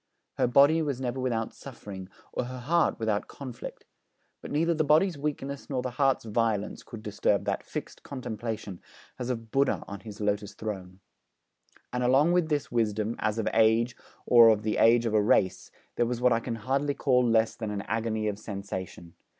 Her 0.39 0.47
body 0.47 0.81
was 0.81 0.99
never 0.99 1.19
without 1.19 1.53
suffering, 1.53 2.09
or 2.33 2.45
her 2.45 2.57
heart 2.57 2.97
without 2.97 3.27
conflict; 3.27 3.85
but 4.41 4.49
neither 4.49 4.73
the 4.73 4.83
body's 4.83 5.15
weakness 5.15 5.69
nor 5.69 5.83
the 5.83 5.91
heart's 5.91 6.25
violence 6.25 6.81
could 6.81 7.03
disturb 7.03 7.45
that 7.45 7.61
fixed 7.63 8.01
contemplation, 8.01 8.81
as 9.19 9.29
of 9.29 9.51
Buddha 9.51 9.83
on 9.87 9.99
his 9.99 10.19
lotus 10.19 10.55
throne. 10.55 11.01
And 11.93 12.01
along 12.03 12.31
with 12.31 12.49
this 12.49 12.71
wisdom, 12.71 13.15
as 13.19 13.37
of 13.37 13.47
age 13.53 13.95
or 14.25 14.49
of 14.49 14.63
the 14.63 14.77
age 14.77 15.05
of 15.05 15.13
a 15.13 15.21
race, 15.21 15.69
there 15.97 16.07
was 16.07 16.19
what 16.19 16.33
I 16.33 16.39
can 16.39 16.55
hardly 16.55 16.95
call 16.95 17.23
less 17.23 17.55
than 17.55 17.69
an 17.69 17.83
agony 17.83 18.27
of 18.27 18.39
sensation. 18.39 19.13